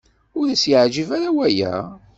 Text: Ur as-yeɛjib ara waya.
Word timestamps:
Ur 0.39 0.47
as-yeɛjib 0.53 1.09
ara 1.17 1.29
waya. 1.37 1.73